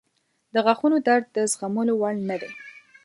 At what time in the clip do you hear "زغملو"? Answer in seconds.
1.51-1.93